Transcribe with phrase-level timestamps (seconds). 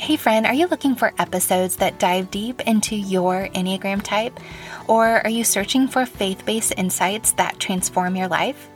[0.00, 4.40] Hey, friend, are you looking for episodes that dive deep into your Enneagram type?
[4.88, 8.70] Or are you searching for faith based insights that transform your life?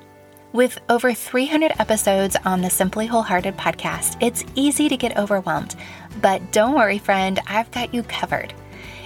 [0.53, 5.77] With over 300 episodes on the Simply Wholehearted podcast, it's easy to get overwhelmed.
[6.21, 8.53] But don't worry, friend, I've got you covered.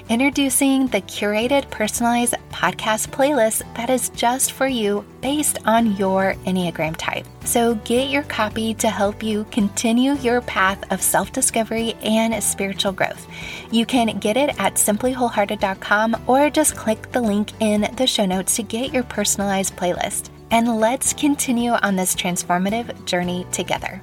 [0.08, 6.96] Introducing the curated personalized podcast playlist that is just for you based on your Enneagram
[6.96, 7.26] type.
[7.44, 12.92] So get your copy to help you continue your path of self discovery and spiritual
[12.92, 13.26] growth.
[13.70, 18.56] You can get it at simplywholehearted.com or just click the link in the show notes
[18.56, 20.30] to get your personalized playlist.
[20.50, 24.00] And let's continue on this transformative journey together.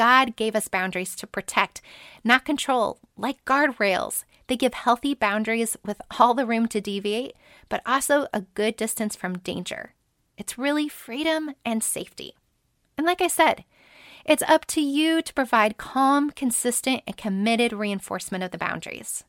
[0.00, 1.82] God gave us boundaries to protect,
[2.24, 4.24] not control, like guardrails.
[4.46, 7.36] They give healthy boundaries with all the room to deviate,
[7.68, 9.92] but also a good distance from danger.
[10.38, 12.34] It's really freedom and safety.
[12.96, 13.64] And like I said,
[14.24, 19.24] it's up to you to provide calm, consistent, and committed reinforcement of the boundaries.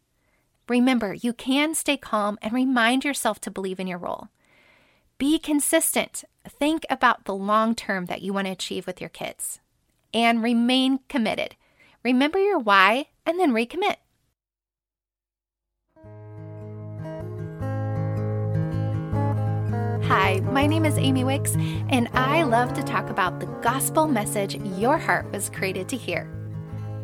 [0.70, 4.30] Remember, you can stay calm and remind yourself to believe in your role.
[5.18, 6.24] Be consistent.
[6.48, 9.60] Think about the long term that you want to achieve with your kids
[10.14, 11.56] and remain committed.
[12.04, 13.96] Remember your why and then recommit.
[20.06, 21.56] Hi, my name is Amy Wicks,
[21.90, 26.30] and I love to talk about the gospel message your heart was created to hear.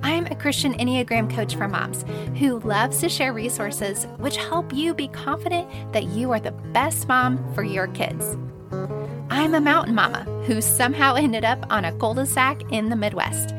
[0.04, 2.06] I'm a Christian Enneagram coach for moms
[2.38, 7.08] who loves to share resources which help you be confident that you are the best
[7.08, 8.38] mom for your kids.
[9.38, 12.96] I'm a mountain mama who somehow ended up on a cul de sac in the
[12.96, 13.54] Midwest.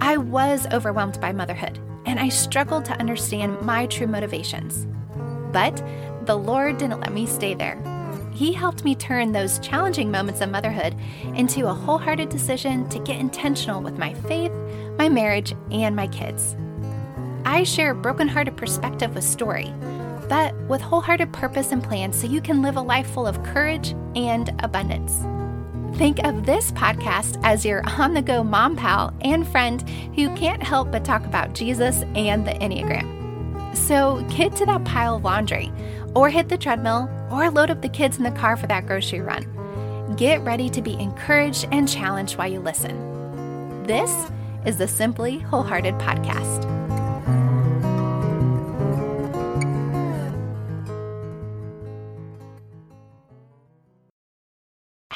[0.00, 4.86] I was overwhelmed by motherhood and I struggled to understand my true motivations.
[5.52, 5.84] But
[6.26, 7.82] the Lord didn't let me stay there.
[8.32, 10.94] He helped me turn those challenging moments of motherhood
[11.34, 14.52] into a wholehearted decision to get intentional with my faith,
[14.98, 16.54] my marriage, and my kids.
[17.44, 19.74] I share a brokenhearted perspective with story
[20.28, 23.94] but with wholehearted purpose and plans so you can live a life full of courage
[24.14, 25.24] and abundance.
[25.96, 30.62] Think of this podcast as your on the go mom pal and friend who can't
[30.62, 33.76] help but talk about Jesus and the Enneagram.
[33.76, 35.72] So get to that pile of laundry,
[36.14, 39.20] or hit the treadmill, or load up the kids in the car for that grocery
[39.20, 39.44] run.
[40.16, 43.84] Get ready to be encouraged and challenged while you listen.
[43.84, 44.30] This
[44.64, 46.77] is the Simply Wholehearted Podcast.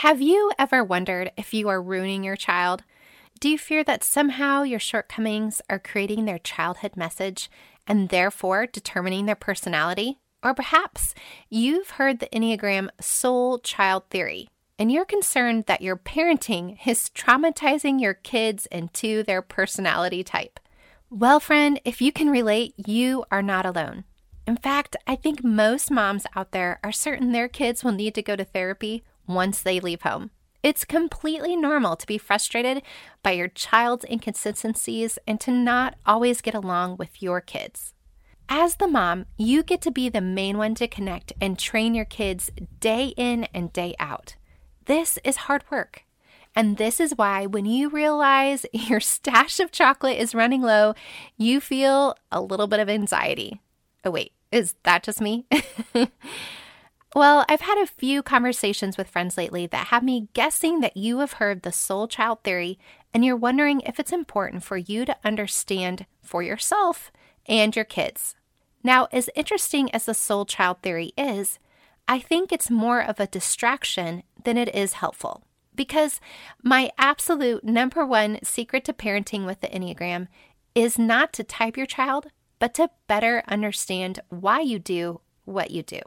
[0.03, 2.83] Have you ever wondered if you are ruining your child?
[3.39, 7.49] Do you fear that somehow your shortcomings are creating their childhood message
[7.87, 10.19] and therefore determining their personality?
[10.43, 11.15] Or perhaps
[11.49, 18.01] you've heard the Enneagram soul child theory and you're concerned that your parenting is traumatizing
[18.01, 20.59] your kids into their personality type.
[21.11, 24.03] Well, friend, if you can relate, you are not alone.
[24.49, 28.23] In fact, I think most moms out there are certain their kids will need to
[28.23, 30.31] go to therapy once they leave home.
[30.63, 32.83] It's completely normal to be frustrated
[33.23, 37.95] by your child's inconsistencies and to not always get along with your kids.
[38.49, 42.05] As the mom, you get to be the main one to connect and train your
[42.05, 42.51] kids
[42.81, 44.37] day in and day out.
[44.85, 46.05] This is hard work.
[46.55, 50.95] And this is why, when you realize your stash of chocolate is running low,
[51.37, 53.61] you feel a little bit of anxiety.
[54.05, 55.47] Oh, wait, is that just me?
[57.15, 61.19] Well, I've had a few conversations with friends lately that have me guessing that you
[61.19, 62.79] have heard the soul child theory
[63.13, 67.13] and you're wondering if it's important for you to understand for yourself
[67.47, 68.35] and your kids.
[68.83, 71.59] Now, as interesting as the soul child theory is,
[72.09, 75.45] I think it's more of a distraction than it is helpful.
[75.75, 76.19] Because
[76.63, 80.29] my absolute number one secret to parenting with the Enneagram
[80.75, 85.83] is not to type your child, but to better understand why you do what you
[85.83, 86.01] do.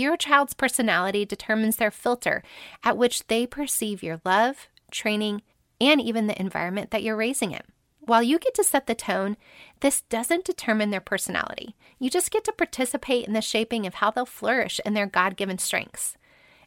[0.00, 2.42] Your child's personality determines their filter
[2.82, 5.42] at which they perceive your love, training,
[5.78, 7.60] and even the environment that you're raising in.
[7.98, 9.36] While you get to set the tone,
[9.80, 11.76] this doesn't determine their personality.
[11.98, 15.36] You just get to participate in the shaping of how they'll flourish in their God
[15.36, 16.16] given strengths.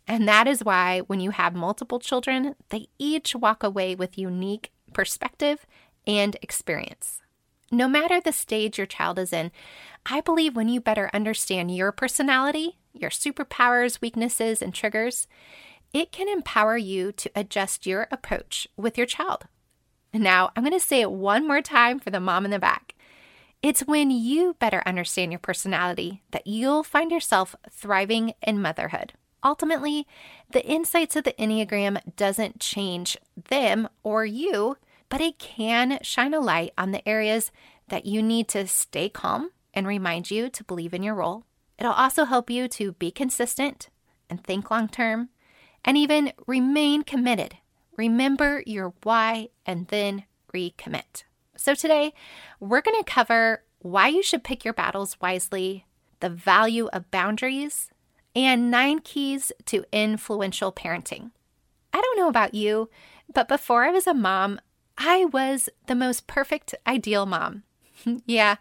[0.08, 4.72] And that is why when you have multiple children, they each walk away with unique
[4.94, 5.66] perspective
[6.06, 7.24] and experience.
[7.72, 9.50] No matter the stage your child is in,
[10.06, 15.28] I believe when you better understand your personality, your superpowers, weaknesses, and triggers,
[15.94, 19.46] it can empower you to adjust your approach with your child.
[20.14, 22.96] Now, I'm going to say it one more time for the mom in the back.
[23.62, 29.14] It's when you better understand your personality that you'll find yourself thriving in motherhood.
[29.42, 30.06] Ultimately,
[30.52, 33.18] the insights of the Enneagram doesn't change
[33.50, 34.78] them or you,
[35.08, 37.52] but it can shine a light on the areas
[37.88, 41.46] that you need to stay calm and remind you to believe in your role.
[41.78, 43.90] It'll also help you to be consistent
[44.30, 45.30] and think long term
[45.84, 47.58] and even remain committed.
[47.98, 50.24] Remember your why and then
[50.54, 51.24] recommit.
[51.56, 52.14] So, today
[52.60, 55.86] we're going to cover why you should pick your battles wisely,
[56.20, 57.92] the value of boundaries,
[58.36, 61.32] and nine keys to influential parenting.
[61.92, 62.90] I don't know about you,
[63.32, 64.60] but before I was a mom,
[64.98, 67.64] I was the most perfect, ideal mom.
[68.26, 68.56] yeah,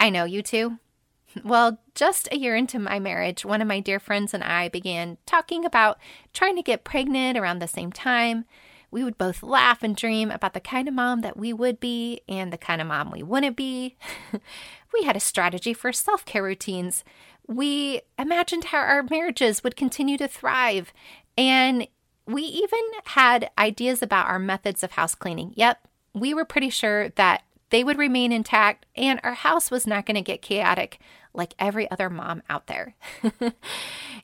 [0.00, 0.78] I know you too.
[1.44, 5.16] Well, just a year into my marriage, one of my dear friends and I began
[5.26, 5.96] talking about
[6.32, 8.46] trying to get pregnant around the same time.
[8.90, 12.22] We would both laugh and dream about the kind of mom that we would be
[12.28, 13.96] and the kind of mom we wouldn't be.
[14.92, 17.04] we had a strategy for self care routines.
[17.46, 20.92] We imagined how our marriages would continue to thrive.
[21.38, 21.86] And
[22.26, 25.52] we even had ideas about our methods of house cleaning.
[25.54, 30.06] Yep, we were pretty sure that they would remain intact and our house was not
[30.06, 30.98] going to get chaotic
[31.32, 32.94] like every other mom out there.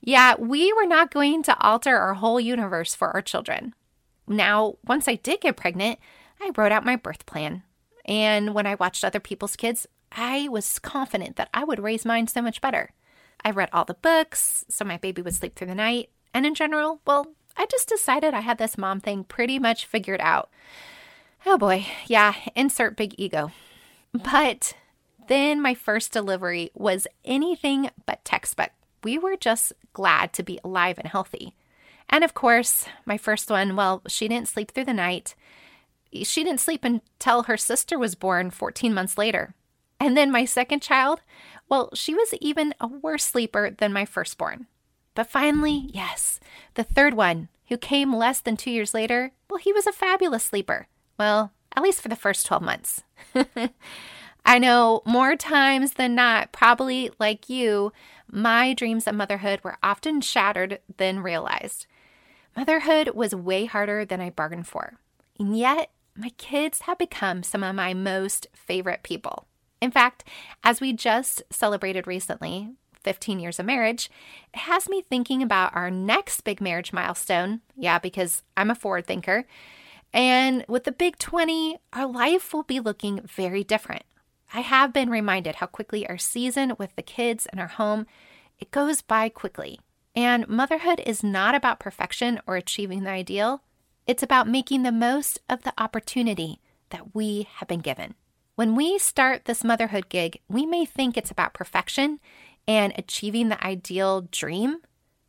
[0.00, 3.74] yeah, we were not going to alter our whole universe for our children.
[4.26, 6.00] Now, once I did get pregnant,
[6.40, 7.62] I wrote out my birth plan.
[8.04, 12.26] And when I watched other people's kids, I was confident that I would raise mine
[12.26, 12.90] so much better.
[13.44, 16.10] I read all the books so my baby would sleep through the night.
[16.34, 17.26] And in general, well,
[17.56, 20.50] I just decided I had this mom thing pretty much figured out.
[21.48, 23.52] Oh boy, yeah, insert big ego.
[24.12, 24.74] But
[25.28, 28.70] then my first delivery was anything but textbook.
[29.04, 31.54] We were just glad to be alive and healthy.
[32.10, 35.36] And of course, my first one, well, she didn't sleep through the night.
[36.24, 39.54] She didn't sleep until her sister was born 14 months later.
[40.00, 41.20] And then my second child,
[41.68, 44.66] well, she was even a worse sleeper than my firstborn.
[45.14, 46.40] But finally, yes,
[46.74, 50.44] the third one, who came less than two years later, well, he was a fabulous
[50.44, 50.88] sleeper.
[51.18, 53.02] Well, at least for the first 12 months.
[54.44, 57.92] I know more times than not, probably like you,
[58.30, 61.86] my dreams of motherhood were often shattered than realized.
[62.56, 64.94] Motherhood was way harder than I bargained for.
[65.38, 69.46] And yet, my kids have become some of my most favorite people.
[69.80, 70.24] In fact,
[70.64, 72.70] as we just celebrated recently,
[73.02, 74.10] 15 years of marriage,
[74.54, 77.60] it has me thinking about our next big marriage milestone.
[77.76, 79.44] Yeah, because I'm a forward thinker.
[80.16, 84.04] And with the big 20, our life will be looking very different.
[84.54, 88.06] I have been reminded how quickly our season with the kids and our home,
[88.58, 89.78] it goes by quickly.
[90.14, 93.62] And motherhood is not about perfection or achieving the ideal,
[94.06, 98.14] it's about making the most of the opportunity that we have been given.
[98.54, 102.20] When we start this motherhood gig, we may think it's about perfection
[102.66, 104.78] and achieving the ideal dream,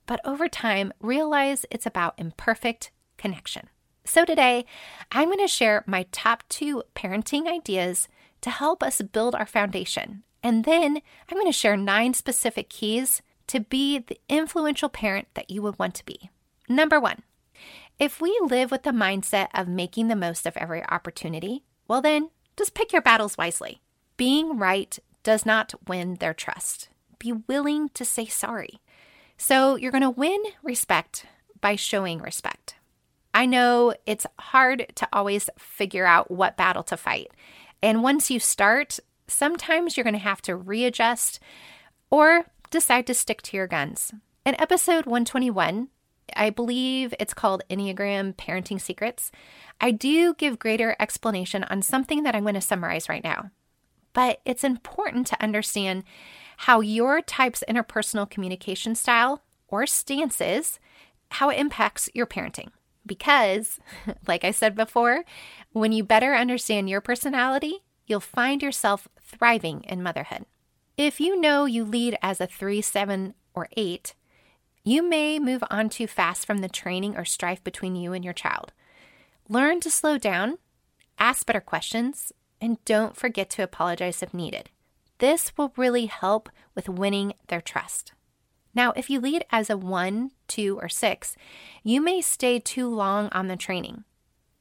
[0.06, 3.68] but over time, realize it's about imperfect connection.
[4.08, 4.66] So, today,
[5.12, 8.08] I'm going to share my top two parenting ideas
[8.40, 10.24] to help us build our foundation.
[10.42, 15.52] And then I'm going to share nine specific keys to be the influential parent that
[15.52, 16.30] you would want to be.
[16.70, 17.24] Number one,
[18.00, 22.30] if we live with the mindset of making the most of every opportunity, well, then
[22.56, 23.82] just pick your battles wisely.
[24.16, 26.88] Being right does not win their trust.
[27.20, 28.80] Be willing to say sorry.
[29.38, 31.26] So you're going to win respect
[31.60, 32.77] by showing respect.
[33.38, 37.30] I know it's hard to always figure out what battle to fight.
[37.84, 41.40] And once you start, sometimes you're going to have to readjust
[42.10, 44.12] or decide to stick to your guns.
[44.44, 45.90] In episode 121,
[46.36, 49.32] I believe it's called Enneagram Parenting Secrets,
[49.80, 53.52] I do give greater explanation on something that I'm going to summarize right now.
[54.14, 56.06] But it's important to understand
[56.58, 60.80] how your type's interpersonal communication style or stances,
[61.30, 62.70] how it impacts your parenting.
[63.08, 63.80] Because,
[64.28, 65.24] like I said before,
[65.72, 70.46] when you better understand your personality, you'll find yourself thriving in motherhood.
[70.98, 74.14] If you know you lead as a 3, 7, or 8,
[74.84, 78.34] you may move on too fast from the training or strife between you and your
[78.34, 78.72] child.
[79.50, 80.58] Learn to slow down,
[81.20, 84.70] ask better questions, and don't forget to apologize if needed.
[85.20, 88.14] This will really help with winning their trust.
[88.78, 91.36] Now, if you lead as a 1, 2, or 6,
[91.82, 94.04] you may stay too long on the training.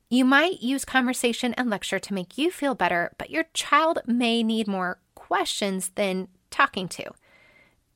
[0.08, 4.42] You might use conversation and lecture to make you feel better, but your child may
[4.42, 7.10] need more questions than talking to.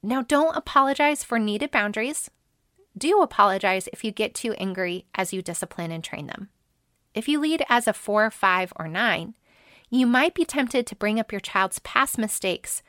[0.03, 2.31] Now, don't apologize for needed boundaries.
[2.99, 6.51] Do apologize if you get too angry as you discipline and train them.
[7.15, 9.37] If you lead as a four, five, or nine,
[9.89, 12.83] you might be tempted to bring up your child's past mistakes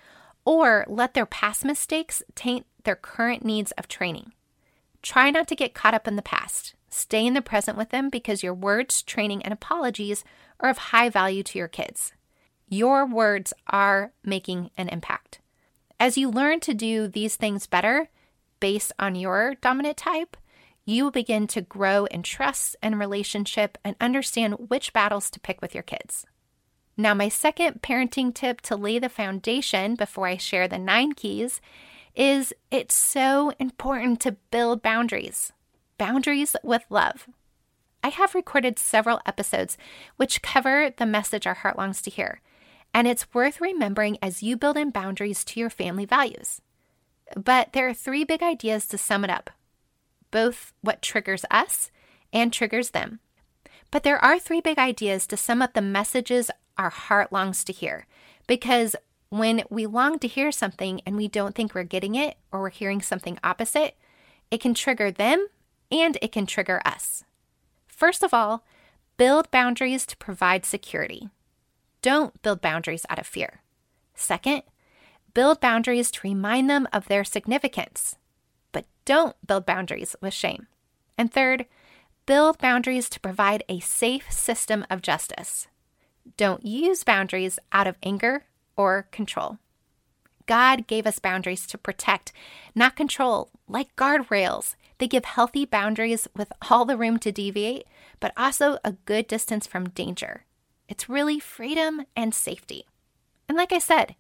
[0.46, 4.34] or let their past mistakes taint their current needs of training.
[5.02, 6.76] Try not to get caught up in the past.
[6.90, 10.24] Stay in the present with them because your words, training, and apologies
[10.60, 12.14] are of high value to your kids.
[12.68, 15.40] Your words are making an impact.
[16.00, 18.10] As you learn to do these things better
[18.60, 20.38] based on your dominant type,
[20.86, 25.62] you will begin to grow in trust and relationship and understand which battles to pick
[25.62, 26.26] with your kids.
[26.98, 31.62] Now, my second parenting tip to lay the foundation before I share the nine keys
[32.16, 35.54] is it's so important to build boundaries.
[35.98, 37.28] Boundaries with love.
[38.04, 39.78] I have recorded several episodes
[40.18, 42.42] which cover the message our heart longs to hear,
[42.94, 46.62] and it's worth remembering as you build in boundaries to your family values.
[47.36, 49.52] But there are three big ideas to sum it up
[50.32, 51.92] both what triggers us
[52.34, 53.20] and triggers them.
[53.92, 57.74] But there are three big ideas to sum up the messages our heart longs to
[57.74, 58.08] hear.
[58.48, 58.96] Because
[59.30, 62.70] when we long to hear something and we don't think we're getting it or we're
[62.70, 63.96] hearing something opposite,
[64.50, 65.48] it can trigger them
[65.92, 67.24] and it can trigger us.
[67.88, 68.64] First of all,
[69.18, 71.30] build boundaries to provide security.
[72.02, 73.62] Don't build boundaries out of fear.
[74.16, 74.64] Second,
[75.34, 78.16] build boundaries to remind them of their significance.
[78.72, 80.68] But don't build boundaries with shame.
[81.18, 81.66] And third,
[82.26, 85.68] build boundaries to provide a safe system of justice.
[86.38, 89.58] Don't use boundaries out of anger or control.
[90.46, 92.34] God gave us boundaries to protect,
[92.76, 94.76] not control, like guardrails.
[94.98, 97.86] They give healthy boundaries with all the room to deviate,
[98.20, 100.46] but also a good distance from danger.
[100.88, 102.86] It's really freedom and safety.
[103.48, 104.16] And like I said,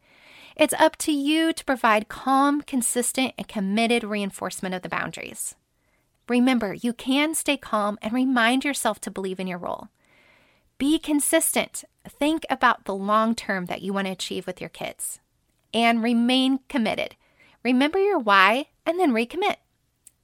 [0.55, 5.55] it's up to you to provide calm, consistent, and committed reinforcement of the boundaries.
[6.31, 9.89] Remember, you can stay calm and remind yourself to believe in your role.
[10.77, 11.83] Be consistent.
[12.07, 15.19] Think about the long term that you want to achieve with your kids
[15.73, 17.17] and remain committed.
[17.63, 19.57] Remember your why and then recommit.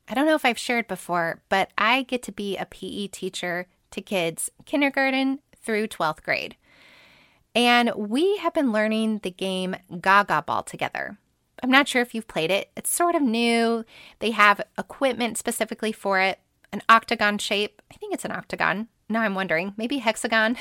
[0.07, 3.67] I don't know if I've shared before, but I get to be a PE teacher
[3.91, 6.55] to kids kindergarten through 12th grade.
[7.53, 11.17] And we have been learning the game Gaga Ball together.
[11.63, 12.69] I'm not sure if you've played it.
[12.75, 13.83] It's sort of new.
[14.19, 16.39] They have equipment specifically for it,
[16.71, 17.81] an octagon shape.
[17.91, 18.87] I think it's an octagon.
[19.09, 20.57] Now I'm wondering, maybe hexagon.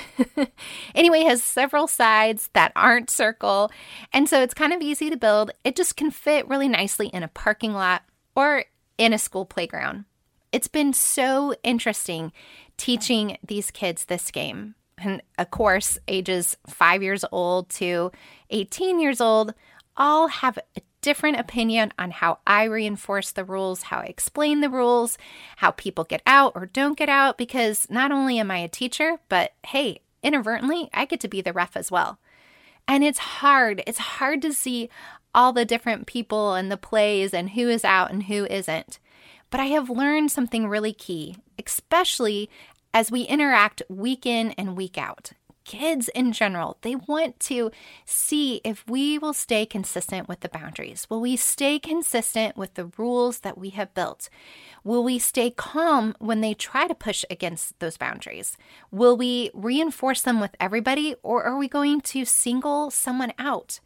[0.94, 3.72] anyway, has several sides that aren't circle.
[4.12, 5.50] And so it's kind of easy to build.
[5.64, 8.02] It just can fit really nicely in a parking lot
[8.36, 8.64] or
[8.98, 10.04] in a school playground.
[10.52, 12.32] It's been so interesting
[12.76, 14.76] teaching these kids this game.
[14.98, 18.12] And of course, ages five years old to
[18.50, 19.54] 18 years old
[19.96, 24.68] all have a different opinion on how I reinforce the rules, how I explain the
[24.68, 25.16] rules,
[25.58, 29.18] how people get out or don't get out, because not only am I a teacher,
[29.28, 32.18] but hey, inadvertently, I get to be the ref as well.
[32.88, 33.84] And it's hard.
[33.86, 34.90] It's hard to see
[35.32, 38.98] all the different people and the plays and who is out and who isn't.
[39.50, 42.50] But I have learned something really key, especially
[42.92, 45.30] as we interact week in and week out
[45.66, 47.70] kids in general, they want to
[48.04, 51.06] see if we will stay consistent with the boundaries.
[51.10, 54.28] Will we stay consistent with the rules that we have built?
[54.84, 58.56] Will we stay calm when they try to push against those boundaries?
[58.90, 63.80] Will we reinforce them with everybody or are we going to single someone out?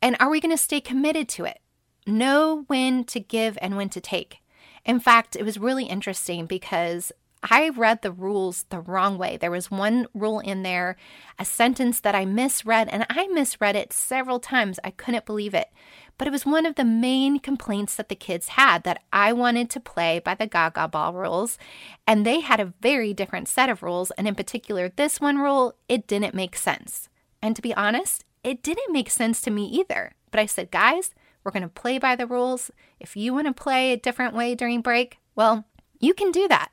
[0.00, 1.58] And are we going to stay committed to it?
[2.06, 4.38] Know when to give and when to take.
[4.86, 9.36] In fact, it was really interesting because I read the rules the wrong way.
[9.36, 10.96] There was one rule in there,
[11.38, 14.80] a sentence that I misread, and I misread it several times.
[14.82, 15.68] I couldn't believe it.
[16.16, 19.70] But it was one of the main complaints that the kids had that I wanted
[19.70, 21.58] to play by the Gaga Ball rules,
[22.06, 24.10] and they had a very different set of rules.
[24.12, 27.08] And in particular, this one rule, it didn't make sense.
[27.40, 30.12] And to be honest, it didn't make sense to me either.
[30.32, 31.14] But I said, guys,
[31.44, 32.72] we're going to play by the rules.
[32.98, 35.66] If you want to play a different way during break, well,
[36.00, 36.70] you can do that.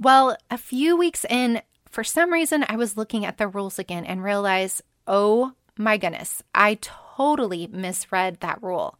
[0.00, 4.04] Well, a few weeks in, for some reason, I was looking at the rules again
[4.04, 8.96] and realized, oh my goodness, I totally misread that rule.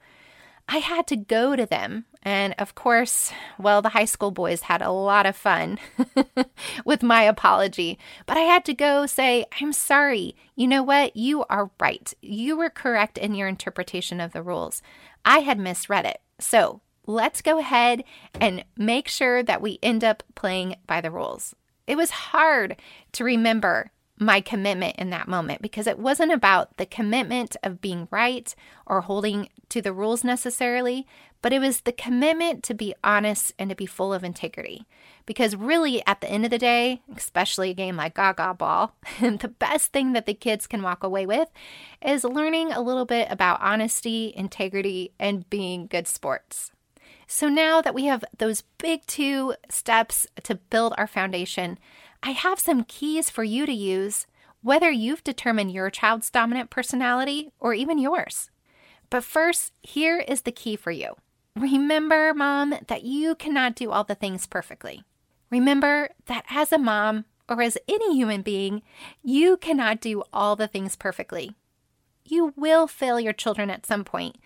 [0.68, 2.06] I had to go to them.
[2.24, 5.78] And of course, well, the high school boys had a lot of fun
[6.84, 7.96] with my apology.
[8.26, 10.34] But I had to go say, I'm sorry.
[10.56, 11.16] You know what?
[11.16, 12.12] You are right.
[12.20, 14.82] You were correct in your interpretation of the rules.
[15.24, 16.20] I had misread it.
[16.40, 18.04] So let's go ahead
[18.38, 21.56] and make sure that we end up playing by the rules.
[21.86, 22.76] It was hard
[23.12, 28.08] to remember my commitment in that moment because it wasn't about the commitment of being
[28.10, 28.54] right
[28.86, 31.06] or holding to the rules necessarily,
[31.40, 34.86] but it was the commitment to be honest and to be full of integrity.
[35.24, 39.54] Because really, at the end of the day, especially a game like Gaga Ball, the
[39.58, 41.48] best thing that the kids can walk away with
[42.04, 46.72] is learning a little bit about honesty, integrity, and being good sports.
[47.30, 51.78] So now that we have those big two steps to build our foundation,
[52.22, 54.26] I have some keys for you to use,
[54.62, 58.50] whether you've determined your child's dominant personality or even yours.
[59.10, 61.16] But first, here is the key for you.
[61.54, 65.04] Remember, mom, that you cannot do all the things perfectly.
[65.50, 68.82] Remember that as a mom, or as any human being,
[69.22, 71.54] you cannot do all the things perfectly.
[72.24, 74.36] You will fail your children at some point.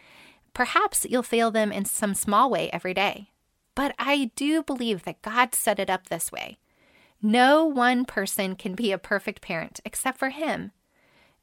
[0.55, 3.31] Perhaps you'll fail them in some small way every day.
[3.75, 6.59] But I do believe that God set it up this way.
[7.23, 10.73] No one person can be a perfect parent except for Him.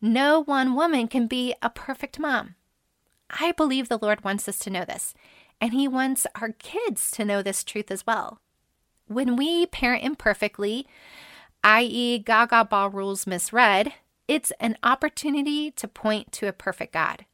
[0.01, 2.56] No one woman can be a perfect mom.
[3.30, 5.13] I believe the Lord wants us to know this,
[5.60, 8.39] and He wants our kids to know this truth as well.
[9.08, 10.86] When we parent imperfectly,
[11.63, 13.94] i.e., Gaga Ball rules misread,
[14.28, 17.25] it's an opportunity to point to a perfect God.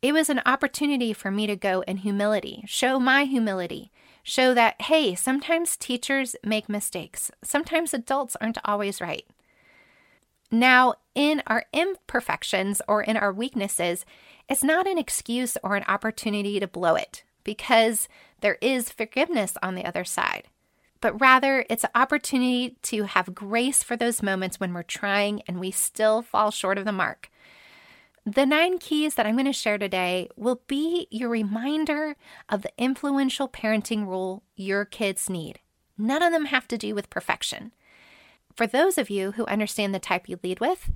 [0.00, 3.90] It was an opportunity for me to go in humility, show my humility,
[4.22, 7.30] show that, hey, sometimes teachers make mistakes.
[7.42, 9.26] Sometimes adults aren't always right.
[10.50, 14.06] Now, in our imperfections or in our weaknesses,
[14.48, 18.08] it's not an excuse or an opportunity to blow it because
[18.40, 20.44] there is forgiveness on the other side
[21.00, 25.60] but rather it's an opportunity to have grace for those moments when we're trying and
[25.60, 27.30] we still fall short of the mark.
[28.34, 32.14] The nine keys that I'm going to share today will be your reminder
[32.50, 35.60] of the influential parenting rule your kids need.
[35.96, 37.72] None of them have to do with perfection.
[38.54, 40.90] For those of you who understand the type you lead with,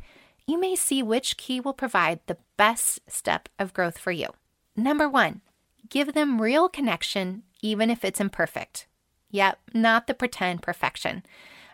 [0.47, 4.29] you may see which key will provide the best step of growth for you.
[4.77, 5.41] Number one,
[5.89, 8.87] give them real connection, even if it's imperfect.
[9.31, 11.23] Yep, not the pretend perfection.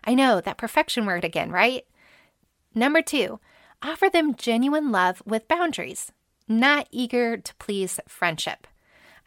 [0.05, 1.85] I know that perfection word again, right?
[2.73, 3.41] Number two,
[3.81, 6.11] offer them genuine love with boundaries,
[6.47, 8.67] not eager to please friendship.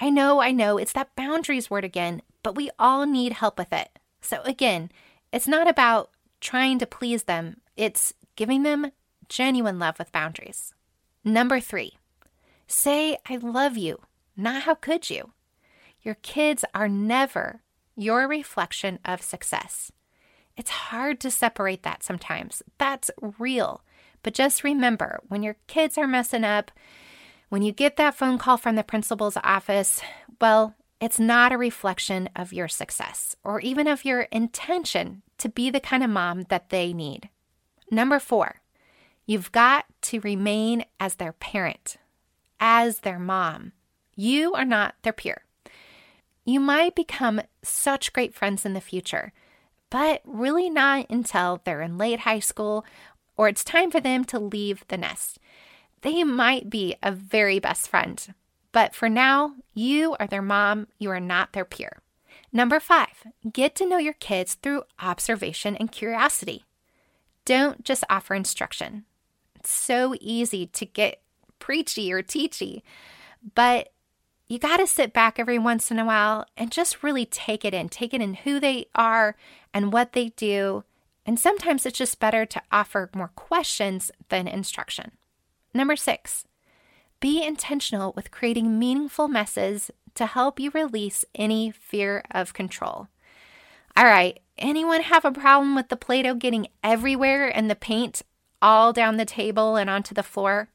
[0.00, 3.72] I know, I know, it's that boundaries word again, but we all need help with
[3.72, 3.98] it.
[4.20, 4.90] So again,
[5.32, 8.90] it's not about trying to please them, it's giving them
[9.28, 10.74] genuine love with boundaries.
[11.24, 11.98] Number three,
[12.66, 14.00] say, I love you,
[14.36, 15.32] not how could you.
[16.02, 17.62] Your kids are never
[17.96, 19.92] your reflection of success.
[20.56, 22.62] It's hard to separate that sometimes.
[22.78, 23.82] That's real.
[24.22, 26.70] But just remember when your kids are messing up,
[27.48, 30.00] when you get that phone call from the principal's office,
[30.40, 35.68] well, it's not a reflection of your success or even of your intention to be
[35.68, 37.28] the kind of mom that they need.
[37.90, 38.60] Number four,
[39.26, 41.96] you've got to remain as their parent,
[42.60, 43.72] as their mom.
[44.14, 45.42] You are not their peer.
[46.44, 49.32] You might become such great friends in the future,
[49.90, 52.84] but really not until they're in late high school
[53.36, 55.38] or it's time for them to leave the nest.
[56.02, 58.34] They might be a very best friend,
[58.72, 61.98] but for now, you are their mom, you are not their peer.
[62.52, 66.64] Number five, get to know your kids through observation and curiosity.
[67.44, 69.04] Don't just offer instruction.
[69.56, 71.22] It's so easy to get
[71.58, 72.82] preachy or teachy,
[73.54, 73.92] but
[74.48, 77.72] you got to sit back every once in a while and just really take it
[77.72, 79.34] in, take it in who they are
[79.72, 80.84] and what they do.
[81.24, 85.12] And sometimes it's just better to offer more questions than instruction.
[85.72, 86.44] Number six,
[87.20, 93.08] be intentional with creating meaningful messes to help you release any fear of control.
[93.96, 98.22] All right, anyone have a problem with the Play Doh getting everywhere and the paint
[98.60, 100.68] all down the table and onto the floor?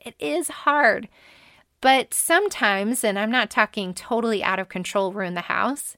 [0.00, 1.08] It is hard.
[1.80, 5.96] But sometimes, and I'm not talking totally out of control ruin the house,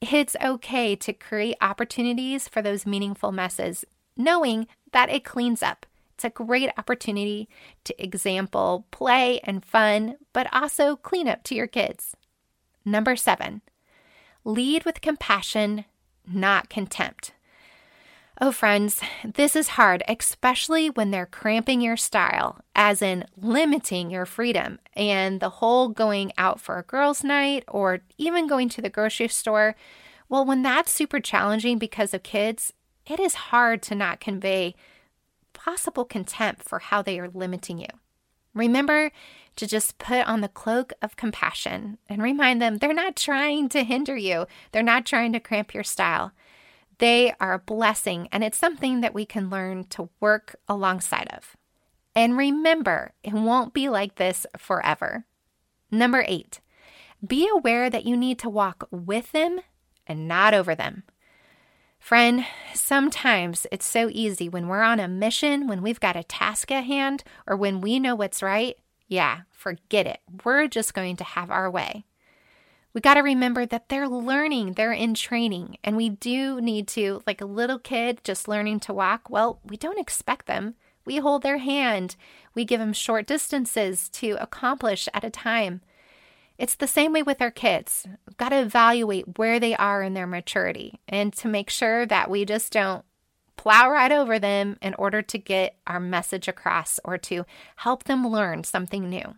[0.00, 3.84] it's okay to create opportunities for those meaningful messes,
[4.16, 5.86] knowing that it cleans up.
[6.14, 7.48] It's a great opportunity
[7.84, 12.16] to example play and fun, but also clean up to your kids.
[12.84, 13.62] Number seven,
[14.44, 15.84] lead with compassion,
[16.26, 17.32] not contempt.
[18.40, 24.26] Oh, friends, this is hard, especially when they're cramping your style, as in limiting your
[24.26, 24.78] freedom.
[24.94, 29.26] And the whole going out for a girls' night or even going to the grocery
[29.26, 29.74] store,
[30.28, 32.72] well, when that's super challenging because of kids,
[33.06, 34.76] it is hard to not convey
[35.52, 37.88] possible contempt for how they are limiting you.
[38.54, 39.10] Remember
[39.56, 43.82] to just put on the cloak of compassion and remind them they're not trying to
[43.82, 46.30] hinder you, they're not trying to cramp your style.
[46.98, 51.56] They are a blessing, and it's something that we can learn to work alongside of.
[52.14, 55.24] And remember, it won't be like this forever.
[55.90, 56.60] Number eight,
[57.26, 59.60] be aware that you need to walk with them
[60.06, 61.04] and not over them.
[61.98, 66.70] Friend, sometimes it's so easy when we're on a mission, when we've got a task
[66.70, 68.76] at hand, or when we know what's right.
[69.06, 70.20] Yeah, forget it.
[70.44, 72.04] We're just going to have our way.
[72.98, 77.22] We got to remember that they're learning, they're in training, and we do need to,
[77.28, 80.74] like a little kid just learning to walk, well, we don't expect them.
[81.04, 82.16] We hold their hand,
[82.56, 85.80] we give them short distances to accomplish at a time.
[86.58, 88.04] It's the same way with our kids.
[88.26, 92.28] We've got to evaluate where they are in their maturity and to make sure that
[92.28, 93.04] we just don't
[93.56, 98.26] plow right over them in order to get our message across or to help them
[98.26, 99.36] learn something new.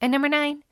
[0.00, 0.62] And number nine,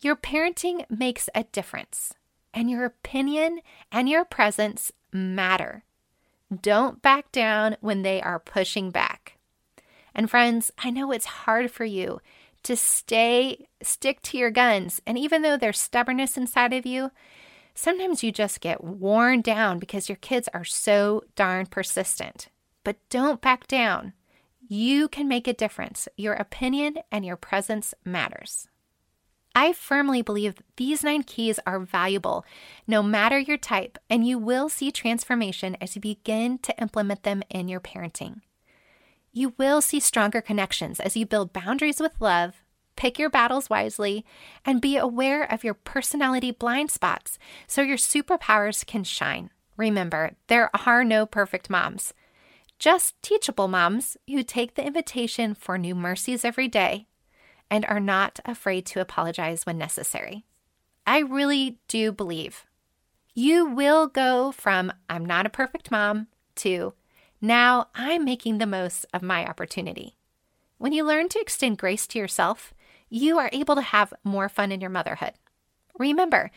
[0.00, 2.14] your parenting makes a difference,
[2.54, 5.84] and your opinion and your presence matter.
[6.62, 9.38] Don't back down when they are pushing back.
[10.14, 12.20] And friends, I know it's hard for you
[12.64, 15.00] to stay, stick to your guns.
[15.06, 17.10] And even though there's stubbornness inside of you,
[17.74, 22.48] sometimes you just get worn down because your kids are so darn persistent.
[22.84, 24.12] But don't back down.
[24.66, 26.08] You can make a difference.
[26.16, 28.68] Your opinion and your presence matters.
[29.54, 32.44] I firmly believe these nine keys are valuable
[32.86, 37.42] no matter your type, and you will see transformation as you begin to implement them
[37.50, 38.40] in your parenting.
[39.32, 42.62] You will see stronger connections as you build boundaries with love,
[42.96, 44.24] pick your battles wisely,
[44.64, 49.50] and be aware of your personality blind spots so your superpowers can shine.
[49.76, 52.12] Remember, there are no perfect moms,
[52.78, 57.06] just teachable moms who take the invitation for new mercies every day
[57.70, 60.44] and are not afraid to apologize when necessary.
[61.06, 62.64] I really do believe
[63.34, 66.26] you will go from I'm not a perfect mom
[66.56, 66.92] to
[67.40, 70.16] now I'm making the most of my opportunity.
[70.78, 72.74] When you learn to extend grace to yourself,
[73.08, 75.34] you are able to have more fun in your motherhood.
[75.98, 76.50] Remember,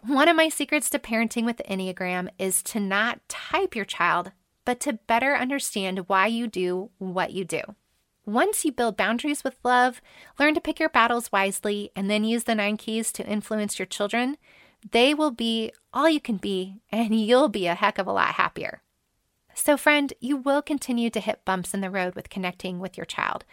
[0.00, 4.30] one of my secrets to parenting with the Enneagram is to not type your child,
[4.64, 7.62] but to better understand why you do what you do.
[8.26, 10.02] Once you build boundaries with love,
[10.38, 13.86] learn to pick your battles wisely, and then use the nine keys to influence your
[13.86, 14.36] children,
[14.90, 18.34] they will be all you can be, and you'll be a heck of a lot
[18.34, 18.82] happier.
[19.54, 23.06] So, friend, you will continue to hit bumps in the road with connecting with your
[23.06, 23.44] child,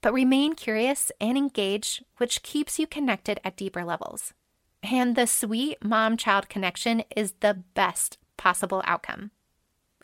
[0.00, 4.32] but remain curious and engaged, which keeps you connected at deeper levels.
[4.82, 9.32] And the sweet mom child connection is the best possible outcome.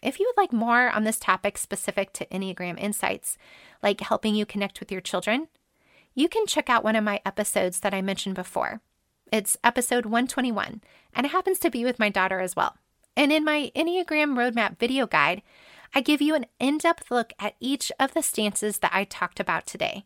[0.05, 3.39] If you would like more on this topic specific to Enneagram insights,
[3.83, 5.49] like helping you connect with your children,
[6.15, 8.83] you can check out one of my episodes that I mentioned before.
[9.33, 10.83] It's episode 121,
[11.15, 12.77] and it happens to be with my daughter as well.
[13.17, 15.41] And in my Enneagram Roadmap video guide,
[15.95, 19.41] I give you an in depth look at each of the stances that I talked
[19.41, 20.05] about today.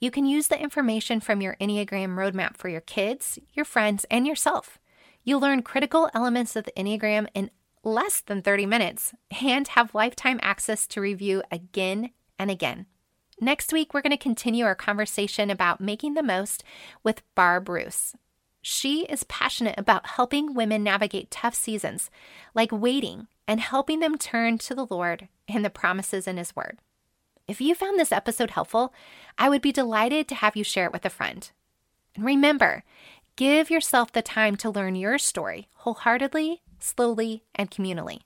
[0.00, 4.26] You can use the information from your Enneagram Roadmap for your kids, your friends, and
[4.26, 4.80] yourself.
[5.22, 7.50] You'll learn critical elements of the Enneagram in
[7.82, 12.86] less than 30 minutes and have lifetime access to review again and again.
[13.40, 16.64] Next week, we're going to continue our conversation about making the most
[17.04, 18.14] with Barb Roose.
[18.60, 22.10] She is passionate about helping women navigate tough seasons,
[22.54, 26.78] like waiting, and helping them turn to the Lord and the promises in His Word.
[27.46, 28.92] If you found this episode helpful,
[29.38, 31.50] I would be delighted to have you share it with a friend.
[32.14, 32.82] And remember,
[33.36, 38.20] give yourself the time to learn your story wholeheartedly slowly, and communally.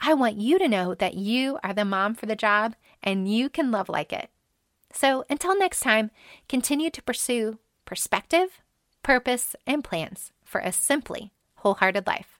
[0.00, 3.48] I want you to know that you are the mom for the job and you
[3.48, 4.30] can love like it.
[4.92, 6.10] So until next time,
[6.48, 8.60] continue to pursue perspective,
[9.02, 12.37] purpose, and plans for a simply wholehearted life.